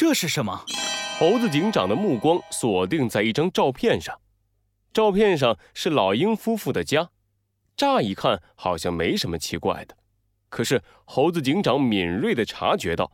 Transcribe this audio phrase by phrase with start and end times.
[0.00, 0.64] 这是什么？
[1.18, 4.18] 猴子警长的目光锁定在一张照片上，
[4.94, 7.10] 照片上是老鹰夫妇的家，
[7.76, 9.94] 乍一看好像没什么奇怪的，
[10.48, 13.12] 可是猴子警长敏锐地察觉到，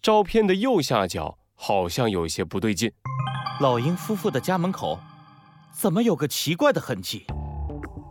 [0.00, 2.92] 照片的右下角好像有些不对劲。
[3.60, 5.00] 老鹰夫妇的家门口，
[5.72, 7.26] 怎么有个奇怪的痕迹？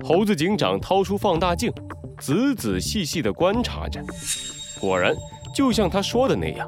[0.03, 1.71] 猴子警长掏出放大镜，
[2.19, 4.03] 仔仔细细地观察着，
[4.81, 5.15] 果然
[5.55, 6.67] 就像他说的那样。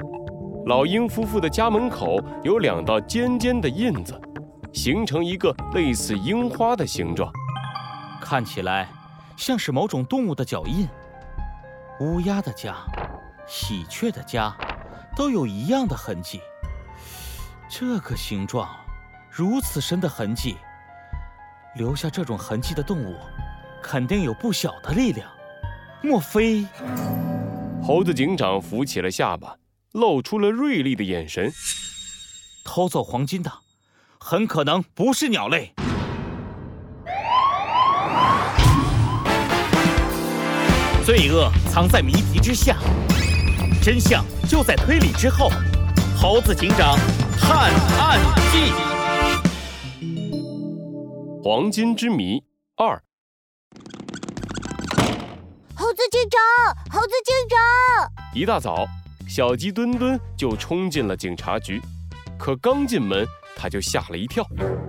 [0.70, 4.22] 老鹰夫妇的家门口有两道尖尖的印子，
[4.72, 7.34] 形成一个类似樱花的形状，
[8.22, 8.88] 看起来
[9.36, 10.88] 像是某种动物的脚印。
[12.02, 12.76] 乌鸦的家、
[13.48, 14.56] 喜鹊的家
[15.16, 16.40] 都有一样的痕迹。
[17.68, 18.70] 这个形状，
[19.32, 20.56] 如此深的痕迹，
[21.78, 23.16] 留下这种痕迹的动物，
[23.82, 25.28] 肯定有不小的力量。
[26.04, 26.68] 莫非？
[27.82, 29.56] 猴子警长扶起了下巴。
[29.92, 31.52] 露出了锐利的眼神。
[32.64, 33.52] 偷走黄金的，
[34.20, 35.74] 很可能不是鸟类。
[41.04, 42.78] 罪恶藏在谜题之下，
[43.82, 45.50] 真相就在推理之后。
[46.16, 46.96] 猴子警长
[47.40, 48.20] 探案
[48.52, 48.72] 记：
[51.42, 52.44] 黄金之谜
[52.76, 53.02] 二。
[55.76, 56.40] 猴子警长，
[56.92, 58.12] 猴子警长！
[58.36, 58.86] 一大早。
[59.40, 61.82] 小鸡墩墩就冲进了警察局，
[62.38, 64.44] 可刚进门，他就吓了一跳。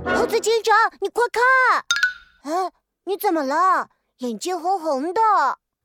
[0.04, 2.52] 猴子警长，你快看！
[2.52, 2.72] 哎，
[3.04, 3.88] 你怎么了？
[4.18, 5.20] 眼睛红红的。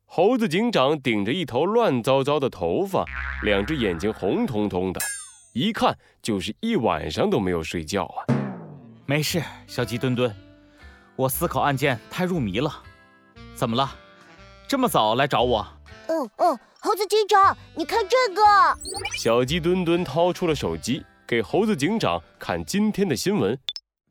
[0.07, 3.05] 猴子警长顶着一头乱糟糟的头发，
[3.43, 4.99] 两只眼睛红彤彤的，
[5.53, 8.25] 一看就是一晚上都没有睡觉啊。
[9.05, 10.35] 没事，小鸡墩墩，
[11.15, 12.81] 我思考案件太入迷了。
[13.53, 13.87] 怎么了？
[14.67, 15.63] 这么早来找我？
[16.07, 16.59] 嗯嗯。
[16.79, 18.43] 猴子警长，你看这个！
[19.17, 23.59] 小鸡墩墩掏出了手机，给猴子警长看今天的新闻：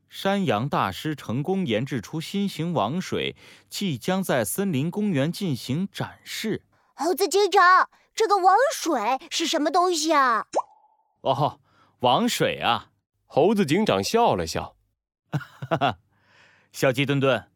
[0.08, 3.36] 山羊大师成功研制出新型王水，
[3.70, 6.62] 即将在森林公园进行展示。
[6.94, 10.46] 猴子警长，这个王水是什么东西啊？
[11.20, 11.60] 哦，
[12.00, 12.90] 王水啊！
[13.27, 14.74] 猴子警长笑了笑，
[15.30, 15.98] 哈哈，
[16.72, 17.48] 小鸡墩墩，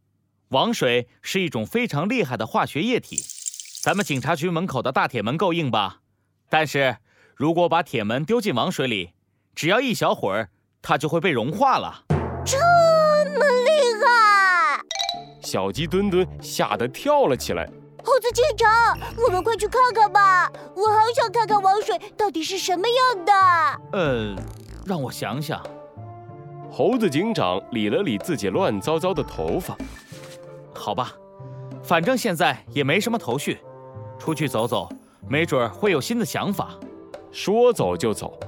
[0.50, 3.21] 王水是一种非常厉害的化学液体。
[3.88, 6.00] 咱们警察局门口的大铁门够硬吧？
[6.50, 6.99] 但是
[7.34, 9.15] 如果把铁门丢进王水里，
[9.54, 10.50] 只要一小会儿，
[10.82, 12.04] 它就会被融化了。
[12.44, 14.84] 这么厉害！
[15.41, 17.65] 小鸡墩墩吓得跳了起来。
[18.04, 18.69] 猴子警长，
[19.27, 20.53] 我们快去看看吧！
[20.77, 23.32] 我好想看看王水到底是什么样的。
[23.98, 24.37] 呃，
[24.84, 25.66] 让我想想。
[26.71, 29.75] 猴子警长理了理自己乱糟糟的头发。
[30.75, 31.15] 好吧，
[31.82, 33.56] 反正现在也没什么头绪。
[34.19, 34.89] 出去走走，
[35.29, 36.71] 没准会有新的想法。
[37.31, 38.39] 说走就走，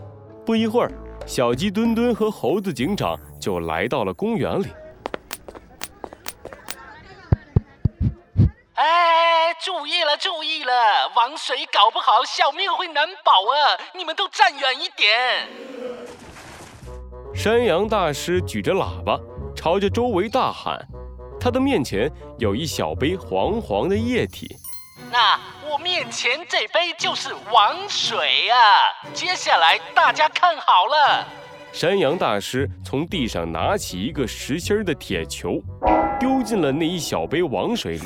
[0.44, 0.91] 不一会儿，
[1.26, 4.66] 小鸡墩墩和猴子警长就来到了公园里。
[8.75, 10.72] 哎，注意了，注意了，
[11.14, 13.76] 王水搞不好小命会难保啊！
[13.94, 15.47] 你们都站远一点。
[17.34, 19.20] 山羊大师举着喇叭，
[19.54, 20.78] 朝着周围大喊
[21.38, 24.56] ：“他的面前有一小杯黄黄的液体。”
[25.12, 25.38] 那
[25.70, 28.58] 我面前这杯就是王水啊！
[29.14, 31.25] 接下来大家看好了，
[31.72, 35.62] 山羊大师从地上拿起一个实心的铁球，
[36.19, 38.03] 丢进了那一小杯王水里。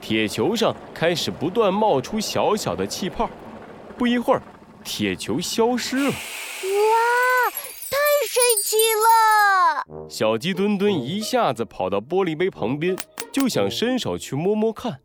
[0.00, 3.28] 铁球上开始不断冒出小小的气泡，
[3.98, 4.42] 不一会儿，
[4.84, 6.04] 铁球消失了。
[6.04, 7.50] 哇，
[7.90, 7.96] 太
[8.28, 10.08] 神奇了！
[10.08, 12.96] 小鸡墩墩一下子跑到玻璃杯旁边，
[13.32, 15.00] 就想伸手去摸摸看。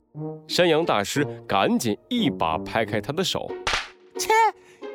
[0.47, 3.51] 山羊大师赶紧一把拍开他的手，
[4.17, 4.29] 切！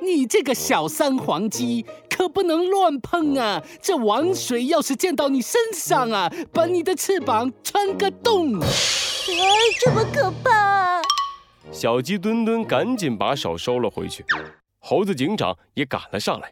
[0.02, 3.62] 你这个小三黄鸡可不能乱碰啊！
[3.82, 8.58] 这王水要是溅到你身上啊，把你的翅膀穿个洞！
[8.60, 8.66] 哎，
[9.78, 11.02] 这么可怕！
[11.70, 14.24] 小鸡墩墩赶紧把手收了回去，
[14.80, 16.50] 猴子警长也赶了上来。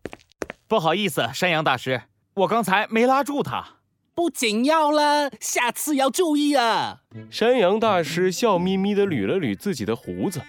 [0.69, 2.03] 不好意思，山羊大师，
[2.35, 3.78] 我刚才没拉住他。
[4.19, 7.03] 不紧要了，下次要注意啊！
[7.31, 10.43] 山羊大师笑眯眯地捋了捋自己的胡子。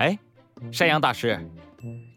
[0.00, 0.18] 哎，
[0.72, 1.48] 山羊大师，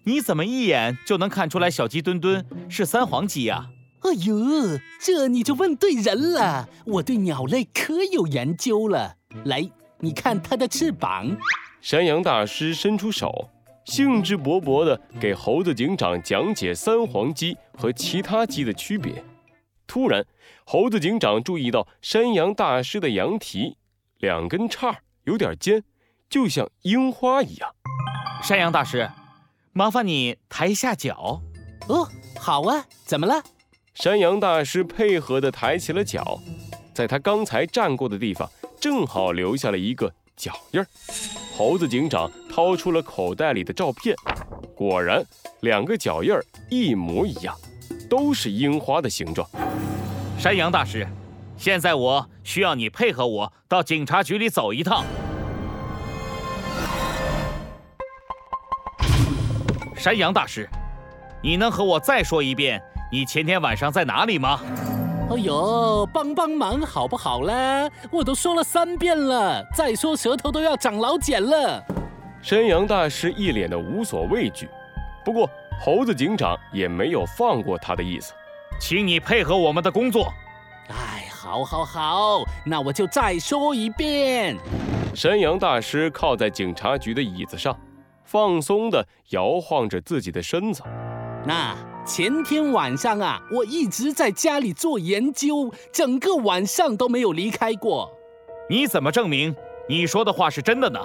[0.03, 3.67] 你怎么一眼就能看出来小鸡墩墩是三黄鸡呀？
[3.99, 9.13] 哎呦，这你就问对人了，我对鸟类可有研究了。
[9.45, 9.69] 来，
[9.99, 11.37] 你看它的翅膀。
[11.81, 13.47] 山羊大师伸出手，
[13.85, 19.23] 兴致勃勃地给猴子警长讲解三黄鸡和其他鸡的区别。
[19.89, 20.23] 突然，
[20.65, 23.75] 猴子警长注意到山羊大师的羊蹄
[24.19, 25.83] 两根叉有点尖，
[26.29, 27.73] 就像樱花一样。
[28.43, 29.09] 山羊大师，
[29.73, 31.41] 麻烦你抬一下脚。
[31.87, 32.07] 哦，
[32.39, 33.43] 好啊，怎么了？
[33.95, 36.39] 山羊大师配合地抬起了脚，
[36.93, 38.47] 在他刚才站过的地方，
[38.79, 40.85] 正好留下了一个脚印儿。
[41.57, 44.15] 猴子警长掏出了口袋里的照片，
[44.75, 45.25] 果然，
[45.61, 47.57] 两个脚印儿一模一样，
[48.09, 49.47] 都是樱花的形状。
[50.37, 51.07] 山羊大师，
[51.55, 55.05] 现在我需要你配合我到警察局里走一趟。
[59.95, 60.67] 山羊大师，
[61.43, 64.59] 你能和我再说一遍你前天晚上在哪里吗？
[65.29, 67.87] 哎呦，帮帮忙好不好啦？
[68.09, 71.83] 我都说了三遍了，再说舌头都要长老茧了。
[72.41, 74.67] 山羊大师一脸的无所畏惧，
[75.23, 75.47] 不过
[75.79, 78.33] 猴子警长也没有放过他的意思。
[78.79, 80.31] 请你配合我们的工作。
[80.89, 84.57] 哎，好，好，好，那我就再说一遍。
[85.13, 87.77] 山羊大师靠在警察局的椅子上，
[88.23, 90.83] 放松地摇晃着自己的身子。
[91.45, 98.11] 那前天晚上啊，我一直在家里做研究，整个晚上都没有离开过。
[98.69, 99.55] 你怎么证明
[99.87, 100.99] 你说的话是真的呢？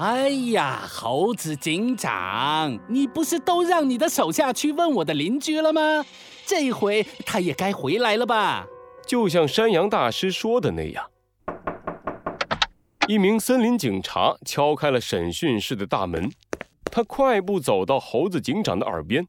[0.00, 6.02] 哎呀，猴子警长，你不是都让你的手下去问我的邻居了吗？
[6.46, 8.66] 这回他也该回来了吧？
[9.06, 11.10] 就像山羊大师说的那样，
[13.08, 16.32] 一名森林警察敲开了审讯室的大门，
[16.86, 19.28] 他快步走到猴子警长的耳边。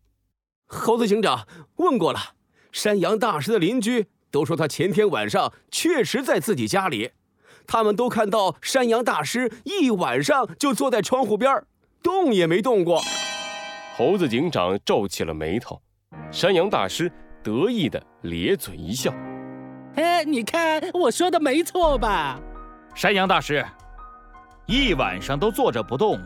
[0.68, 1.45] 猴子警长
[1.75, 2.19] 问过了，
[2.71, 7.12] 山羊大师的邻居都说他前天晚上确实在自己家里。
[7.71, 11.63] 他们都看到山羊大师一晚上就坐在窗户边
[12.03, 13.01] 动也没动过。
[13.95, 15.81] 猴子警长皱起了眉头，
[16.29, 17.09] 山羊大师
[17.41, 19.13] 得意的咧嘴一笑
[19.95, 22.38] ：“哎，你看我说的没错吧？”
[22.94, 23.65] 山羊大师，
[24.65, 26.19] 一晚上都坐着不动，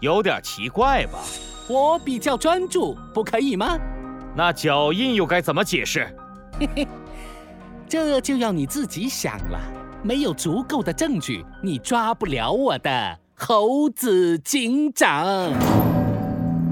[0.00, 1.20] 有点奇怪吧？
[1.68, 3.78] 我比较专注，不可以吗？
[4.34, 6.12] 那脚印又该怎么解释？
[6.58, 6.88] 嘿嘿，
[7.88, 9.77] 这就要你自己想了。
[10.02, 15.52] 没有足够的证据，你抓不了我的猴子警长。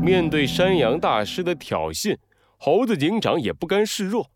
[0.00, 2.16] 面对山羊大师的挑衅，
[2.56, 4.30] 猴子警长也不甘示弱。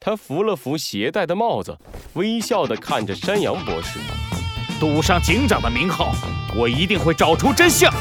[0.00, 1.78] 他扶了扶携带的帽子，
[2.14, 4.00] 微笑地看着山羊博士，
[4.80, 6.12] 赌上警长的名号，
[6.58, 7.92] 我一定会找出真相。